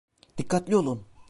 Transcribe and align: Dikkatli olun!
Dikkatli 0.37 0.75
olun! 0.75 1.05